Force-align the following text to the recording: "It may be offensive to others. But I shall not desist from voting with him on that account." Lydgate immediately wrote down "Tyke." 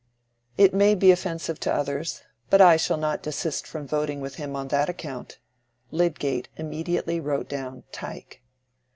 "It 0.57 0.73
may 0.73 0.95
be 0.95 1.11
offensive 1.11 1.59
to 1.59 1.71
others. 1.71 2.23
But 2.49 2.59
I 2.59 2.75
shall 2.75 2.97
not 2.97 3.21
desist 3.21 3.67
from 3.67 3.85
voting 3.85 4.19
with 4.19 4.33
him 4.37 4.55
on 4.55 4.69
that 4.69 4.89
account." 4.89 5.37
Lydgate 5.91 6.49
immediately 6.57 7.19
wrote 7.19 7.47
down 7.47 7.83
"Tyke." 7.91 8.41